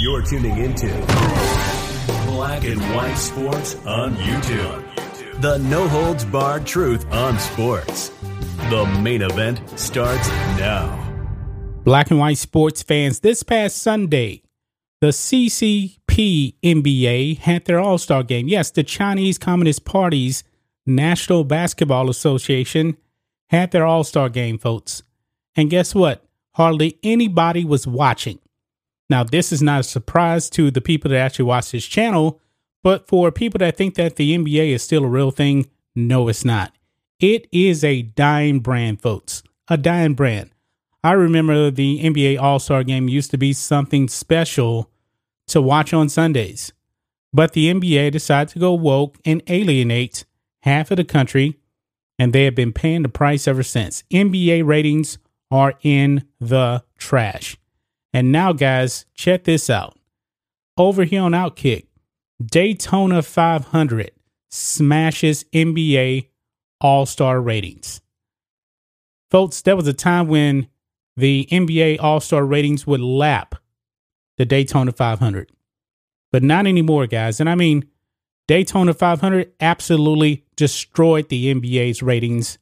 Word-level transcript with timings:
You're 0.00 0.22
tuning 0.22 0.58
into 0.58 0.88
Black 2.26 2.64
and 2.64 2.80
White 2.94 3.14
Sports 3.14 3.76
on 3.86 4.16
YouTube. 4.16 5.40
The 5.40 5.58
no 5.58 5.86
holds 5.86 6.24
barred 6.24 6.66
truth 6.66 7.04
on 7.12 7.38
sports. 7.38 8.08
The 8.70 8.86
main 9.02 9.22
event 9.22 9.60
starts 9.78 10.28
now. 10.58 10.96
Black 11.84 12.10
and 12.10 12.18
white 12.18 12.38
sports 12.38 12.82
fans, 12.82 13.20
this 13.20 13.42
past 13.42 13.78
Sunday, 13.78 14.42
the 15.00 15.08
CCP 15.08 16.54
NBA 16.62 17.38
had 17.38 17.64
their 17.66 17.78
All 17.78 17.98
Star 17.98 18.22
game. 18.22 18.48
Yes, 18.48 18.70
the 18.70 18.82
Chinese 18.82 19.38
Communist 19.38 19.84
Party's 19.84 20.42
National 20.86 21.44
Basketball 21.44 22.10
Association 22.10 22.96
had 23.50 23.70
their 23.70 23.86
All 23.86 24.02
Star 24.02 24.28
game, 24.28 24.58
folks. 24.58 25.02
And 25.54 25.70
guess 25.70 25.94
what? 25.94 26.24
Hardly 26.60 26.98
anybody 27.02 27.64
was 27.64 27.86
watching. 27.86 28.38
Now, 29.08 29.24
this 29.24 29.50
is 29.50 29.62
not 29.62 29.80
a 29.80 29.82
surprise 29.82 30.50
to 30.50 30.70
the 30.70 30.82
people 30.82 31.10
that 31.10 31.16
actually 31.16 31.46
watch 31.46 31.70
this 31.70 31.86
channel, 31.86 32.38
but 32.82 33.08
for 33.08 33.32
people 33.32 33.56
that 33.60 33.78
think 33.78 33.94
that 33.94 34.16
the 34.16 34.36
NBA 34.36 34.74
is 34.74 34.82
still 34.82 35.04
a 35.04 35.08
real 35.08 35.30
thing, 35.30 35.70
no, 35.96 36.28
it's 36.28 36.44
not. 36.44 36.74
It 37.18 37.48
is 37.50 37.82
a 37.82 38.02
dying 38.02 38.60
brand, 38.60 39.00
folks. 39.00 39.42
A 39.68 39.78
dying 39.78 40.12
brand. 40.12 40.50
I 41.02 41.12
remember 41.12 41.70
the 41.70 41.98
NBA 42.04 42.38
All 42.38 42.58
Star 42.58 42.84
game 42.84 43.08
used 43.08 43.30
to 43.30 43.38
be 43.38 43.54
something 43.54 44.06
special 44.06 44.90
to 45.46 45.62
watch 45.62 45.94
on 45.94 46.10
Sundays. 46.10 46.74
But 47.32 47.54
the 47.54 47.72
NBA 47.72 48.12
decided 48.12 48.52
to 48.52 48.58
go 48.58 48.74
woke 48.74 49.16
and 49.24 49.42
alienate 49.46 50.26
half 50.64 50.90
of 50.90 50.98
the 50.98 51.04
country, 51.04 51.58
and 52.18 52.34
they 52.34 52.44
have 52.44 52.54
been 52.54 52.74
paying 52.74 53.00
the 53.00 53.08
price 53.08 53.48
ever 53.48 53.62
since. 53.62 54.04
NBA 54.12 54.66
ratings 54.66 55.16
are 55.50 55.74
in 55.82 56.24
the 56.40 56.84
trash. 56.98 57.56
And 58.12 58.32
now, 58.32 58.52
guys, 58.52 59.06
check 59.14 59.44
this 59.44 59.70
out. 59.70 59.96
Over 60.76 61.04
here 61.04 61.22
on 61.22 61.32
Outkick, 61.32 61.86
Daytona 62.44 63.22
500 63.22 64.10
smashes 64.50 65.44
NBA 65.52 66.28
All 66.80 67.06
Star 67.06 67.40
ratings. 67.40 68.00
Folks, 69.30 69.62
there 69.62 69.76
was 69.76 69.86
a 69.86 69.92
time 69.92 70.26
when 70.26 70.68
the 71.16 71.46
NBA 71.50 72.00
All 72.00 72.20
Star 72.20 72.44
ratings 72.44 72.86
would 72.86 73.00
lap 73.00 73.54
the 74.38 74.44
Daytona 74.44 74.92
500, 74.92 75.52
but 76.32 76.42
not 76.42 76.66
anymore, 76.66 77.06
guys. 77.06 77.40
And 77.40 77.48
I 77.48 77.54
mean, 77.54 77.86
Daytona 78.48 78.94
500 78.94 79.52
absolutely 79.60 80.44
destroyed 80.56 81.28
the 81.28 81.54
NBA's 81.54 82.02
ratings 82.02 82.58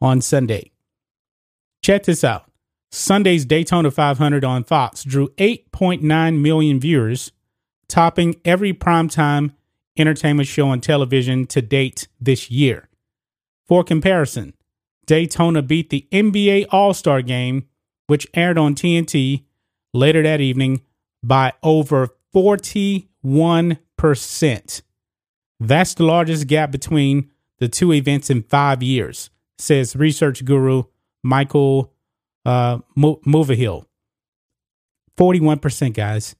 on 0.00 0.20
Sunday. 0.20 0.72
Check 1.88 2.02
this 2.02 2.22
out. 2.22 2.44
Sunday's 2.92 3.46
Daytona 3.46 3.90
500 3.90 4.44
on 4.44 4.62
Fox 4.62 5.04
drew 5.04 5.28
8.9 5.38 6.38
million 6.38 6.78
viewers, 6.78 7.32
topping 7.88 8.36
every 8.44 8.74
primetime 8.74 9.54
entertainment 9.96 10.48
show 10.48 10.68
on 10.68 10.82
television 10.82 11.46
to 11.46 11.62
date 11.62 12.06
this 12.20 12.50
year. 12.50 12.90
For 13.66 13.82
comparison, 13.82 14.52
Daytona 15.06 15.62
beat 15.62 15.88
the 15.88 16.06
NBA 16.12 16.66
All 16.68 16.92
Star 16.92 17.22
game, 17.22 17.66
which 18.06 18.26
aired 18.34 18.58
on 18.58 18.74
TNT 18.74 19.44
later 19.94 20.22
that 20.22 20.42
evening, 20.42 20.82
by 21.22 21.54
over 21.62 22.10
41%. 22.34 24.82
That's 25.58 25.94
the 25.94 26.04
largest 26.04 26.46
gap 26.48 26.70
between 26.70 27.30
the 27.60 27.68
two 27.68 27.94
events 27.94 28.28
in 28.28 28.42
five 28.42 28.82
years, 28.82 29.30
says 29.56 29.96
research 29.96 30.44
guru 30.44 30.82
Michael 31.22 31.92
uh, 32.44 32.78
Mulvihill. 32.96 33.84
41%, 35.18 35.94
guys. 35.94 36.36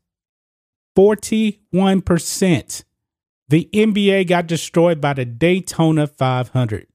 41%. 0.96 2.84
The 3.48 3.68
NBA 3.72 4.26
got 4.26 4.46
destroyed 4.46 5.00
by 5.00 5.14
the 5.14 5.24
Daytona 5.24 6.06
500. 6.06 6.86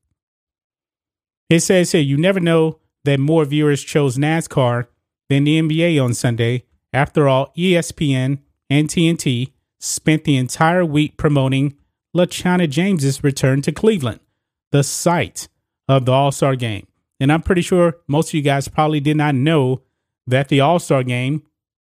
It 1.49 1.59
says 1.59 1.91
here, 1.91 2.01
you 2.01 2.17
never 2.17 2.39
know 2.39 2.79
that 3.03 3.19
more 3.19 3.45
viewers 3.45 3.83
chose 3.83 4.17
NASCAR 4.17 4.87
than 5.29 5.43
the 5.43 5.59
NBA 5.61 6.03
on 6.03 6.13
Sunday. 6.13 6.63
After 6.93 7.27
all, 7.27 7.51
ESPN 7.57 8.39
and 8.69 8.87
TNT 8.87 9.51
spent 9.79 10.23
the 10.23 10.37
entire 10.37 10.85
week 10.85 11.17
promoting 11.17 11.75
LeChina 12.15 12.69
James's 12.69 13.23
return 13.23 13.61
to 13.63 13.71
Cleveland, 13.71 14.19
the 14.71 14.83
site 14.83 15.47
of 15.87 16.05
the 16.05 16.11
All 16.11 16.31
Star 16.31 16.55
game. 16.55 16.87
And 17.19 17.31
I'm 17.31 17.41
pretty 17.41 17.61
sure 17.61 17.97
most 18.07 18.29
of 18.29 18.33
you 18.33 18.41
guys 18.41 18.67
probably 18.67 18.99
did 18.99 19.17
not 19.17 19.35
know 19.35 19.81
that 20.27 20.49
the 20.49 20.59
All 20.59 20.79
Star 20.79 21.03
game 21.03 21.43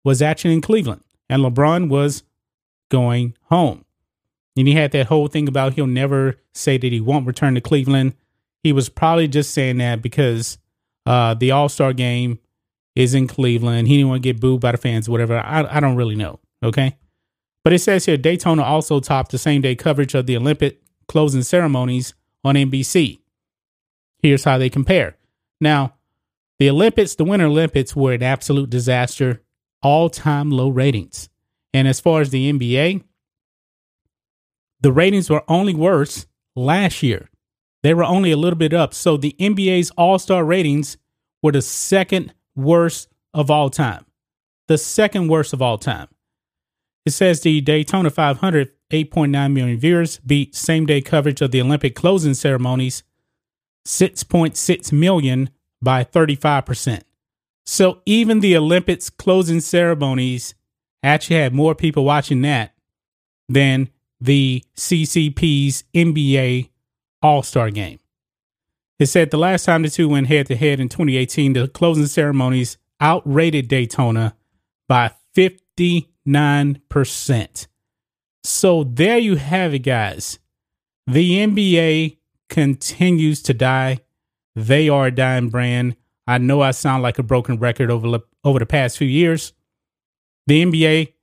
was 0.03 0.21
actually 0.21 0.53
in 0.53 0.61
Cleveland 0.61 1.03
and 1.29 1.43
LeBron 1.43 1.89
was 1.89 2.23
going 2.89 3.35
home. 3.43 3.85
And 4.57 4.67
he 4.67 4.75
had 4.75 4.91
that 4.91 5.07
whole 5.07 5.27
thing 5.27 5.47
about 5.47 5.73
he'll 5.73 5.87
never 5.87 6.37
say 6.53 6.77
that 6.77 6.91
he 6.91 7.01
won't 7.01 7.27
return 7.27 7.55
to 7.55 7.61
Cleveland. 7.61 8.13
He 8.63 8.71
was 8.71 8.89
probably 8.89 9.27
just 9.27 9.53
saying 9.53 9.77
that 9.77 10.01
because 10.01 10.57
uh, 11.05 11.33
the 11.33 11.51
All 11.51 11.69
Star 11.69 11.93
game 11.93 12.39
is 12.95 13.13
in 13.13 13.27
Cleveland. 13.27 13.87
He 13.87 13.97
didn't 13.97 14.09
want 14.09 14.23
to 14.23 14.33
get 14.33 14.39
booed 14.39 14.61
by 14.61 14.71
the 14.71 14.77
fans, 14.77 15.09
whatever. 15.09 15.37
I, 15.37 15.65
I 15.69 15.79
don't 15.79 15.95
really 15.95 16.15
know. 16.15 16.39
Okay. 16.63 16.95
But 17.63 17.73
it 17.73 17.79
says 17.79 18.05
here 18.05 18.17
Daytona 18.17 18.63
also 18.63 18.99
topped 18.99 19.31
the 19.31 19.37
same 19.37 19.61
day 19.61 19.75
coverage 19.75 20.13
of 20.13 20.27
the 20.27 20.37
Olympic 20.37 20.81
closing 21.07 21.41
ceremonies 21.41 22.13
on 22.43 22.55
NBC. 22.55 23.19
Here's 24.25 24.43
how 24.43 24.57
they 24.57 24.71
compare. 24.71 25.17
Now, 25.61 25.93
the 26.57 26.67
Olympics, 26.71 27.13
the 27.13 27.23
Winter 27.23 27.45
Olympics, 27.45 27.95
were 27.95 28.13
an 28.13 28.23
absolute 28.23 28.71
disaster, 28.71 29.43
all 29.83 30.09
time 30.09 30.49
low 30.49 30.69
ratings. 30.69 31.29
And 31.75 31.87
as 31.87 31.99
far 31.99 32.21
as 32.21 32.31
the 32.31 32.51
NBA, 32.51 33.03
the 34.81 34.91
ratings 34.91 35.29
were 35.29 35.43
only 35.47 35.75
worse 35.75 36.25
last 36.55 37.03
year. 37.03 37.29
They 37.83 37.93
were 37.93 38.03
only 38.03 38.31
a 38.31 38.37
little 38.37 38.57
bit 38.57 38.73
up. 38.73 38.95
So 38.95 39.15
the 39.15 39.35
NBA's 39.39 39.91
All 39.91 40.17
Star 40.17 40.43
ratings 40.43 40.97
were 41.43 41.51
the 41.51 41.61
second 41.61 42.33
worst 42.55 43.09
of 43.31 43.51
all 43.51 43.69
time. 43.69 44.07
The 44.67 44.79
second 44.79 45.27
worst 45.27 45.53
of 45.53 45.61
all 45.61 45.77
time. 45.77 46.07
It 47.05 47.11
says 47.11 47.41
the 47.41 47.61
Daytona 47.61 48.09
500, 48.09 48.71
8.9 48.89 49.53
million 49.53 49.77
viewers, 49.77 50.17
beat 50.25 50.55
same 50.55 50.87
day 50.87 51.01
coverage 51.01 51.41
of 51.41 51.51
the 51.51 51.61
Olympic 51.61 51.93
closing 51.93 52.33
ceremonies 52.33 53.03
6.6 53.85 54.91
million 54.91 55.49
by 55.81 56.03
35%. 56.03 57.01
So 57.65 58.01
even 58.05 58.39
the 58.39 58.57
Olympics 58.57 59.09
closing 59.09 59.61
ceremonies 59.61 60.55
actually 61.03 61.37
had 61.37 61.53
more 61.53 61.75
people 61.75 62.05
watching 62.05 62.41
that 62.41 62.73
than 63.47 63.89
the 64.19 64.63
CCP's 64.75 65.83
NBA 65.93 66.69
All 67.21 67.43
Star 67.43 67.69
game. 67.69 67.99
It 68.97 69.07
said 69.07 69.29
the 69.29 69.37
last 69.37 69.65
time 69.65 69.81
the 69.81 69.89
two 69.89 70.07
went 70.09 70.27
head 70.27 70.47
to 70.47 70.55
head 70.55 70.79
in 70.79 70.87
2018, 70.89 71.53
the 71.53 71.67
closing 71.67 72.07
ceremonies 72.07 72.77
outrated 73.01 73.67
Daytona 73.67 74.35
by 74.87 75.11
59%. 75.35 77.67
So 78.43 78.83
there 78.83 79.17
you 79.17 79.35
have 79.35 79.73
it, 79.73 79.79
guys. 79.79 80.39
The 81.07 81.45
NBA 81.45 82.17
continues 82.49 83.41
to 83.43 83.53
die. 83.53 83.99
They 84.55 84.89
are 84.89 85.07
a 85.07 85.11
dying 85.11 85.49
brand. 85.49 85.95
I 86.27 86.37
know 86.37 86.61
I 86.61 86.71
sound 86.71 87.03
like 87.03 87.19
a 87.19 87.23
broken 87.23 87.59
record 87.59 87.91
over 87.91 88.19
over 88.43 88.59
the 88.59 88.65
past 88.65 88.97
few 88.97 89.07
years. 89.07 89.53
The 90.47 90.63
NBA 90.63 91.13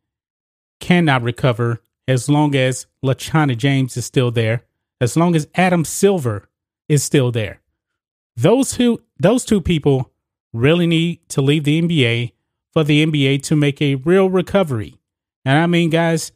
cannot 0.80 1.22
recover 1.22 1.82
as 2.08 2.28
long 2.28 2.54
as 2.54 2.86
LeChina 3.04 3.56
James 3.56 3.96
is 3.96 4.04
still 4.04 4.30
there, 4.30 4.64
as 5.00 5.16
long 5.16 5.34
as 5.34 5.48
Adam 5.54 5.84
Silver 5.84 6.48
is 6.88 7.02
still 7.02 7.30
there. 7.30 7.60
Those 8.36 8.72
two 8.72 9.02
those 9.18 9.44
two 9.44 9.60
people 9.60 10.12
really 10.52 10.86
need 10.86 11.26
to 11.30 11.40
leave 11.40 11.64
the 11.64 11.80
NBA 11.80 12.32
for 12.72 12.84
the 12.84 13.04
NBA 13.04 13.42
to 13.44 13.56
make 13.56 13.80
a 13.80 13.96
real 13.96 14.28
recovery. 14.28 14.98
And 15.44 15.58
I 15.58 15.66
mean, 15.66 15.90
guys, 15.90 16.32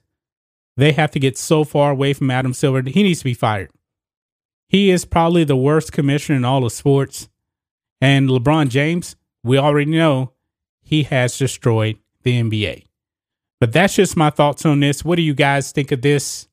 they 0.77 0.93
have 0.93 1.11
to 1.12 1.19
get 1.19 1.38
so 1.38 1.65
far 1.65 1.91
away 1.91 2.12
from 2.12 2.31
Adam 2.31 2.53
Silver. 2.53 2.83
He 2.83 3.03
needs 3.03 3.21
to 3.21 3.25
be 3.25 3.35
fired. 3.35 3.71
He 4.69 4.91
is 4.91 5.05
probably 5.05 5.45
the 5.45 5.57
worst 5.57 5.93
commissioner 5.93 6.37
in 6.37 6.45
all 6.45 6.65
of 6.65 6.73
sports. 6.73 7.29
And 8.01 8.29
LeBron 8.29 8.69
James, 8.69 9.17
we 9.43 9.59
already 9.59 9.91
know 9.91 10.33
he 10.83 11.05
has 11.05 11.39
destroyed 11.39 11.99
the 12.23 12.41
NBA. 12.43 12.85
But 13.61 13.73
that's 13.73 13.95
just 13.95 14.17
my 14.17 14.31
thoughts 14.31 14.67
on 14.67 14.81
this. 14.81 15.05
What 15.05 15.17
do 15.17 15.23
you 15.23 15.35
guys 15.35 15.73
think 15.73 15.93
of 15.93 16.03
this? 16.03 16.49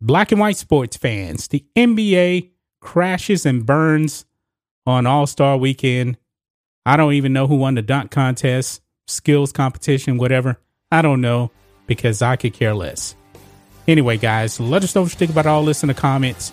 Black 0.00 0.32
and 0.32 0.40
white 0.40 0.56
sports 0.56 0.96
fans, 0.96 1.48
the 1.48 1.64
NBA 1.76 2.50
crashes 2.80 3.46
and 3.46 3.64
burns 3.66 4.24
on 4.86 5.06
All 5.06 5.26
Star 5.26 5.56
weekend. 5.56 6.16
I 6.84 6.96
don't 6.96 7.12
even 7.12 7.32
know 7.32 7.46
who 7.46 7.56
won 7.56 7.74
the 7.74 7.82
dunk 7.82 8.10
contest, 8.10 8.82
skills 9.06 9.52
competition, 9.52 10.18
whatever. 10.18 10.58
I 10.90 11.02
don't 11.02 11.20
know 11.20 11.50
because 11.86 12.22
I 12.22 12.36
could 12.36 12.54
care 12.54 12.74
less. 12.74 13.14
Anyway, 13.86 14.16
guys, 14.16 14.58
let 14.58 14.82
us 14.82 14.94
know 14.94 15.02
what 15.02 15.12
you 15.12 15.18
think 15.18 15.30
about 15.30 15.46
all 15.46 15.64
this 15.64 15.82
in 15.82 15.88
the 15.88 15.94
comments. 15.94 16.52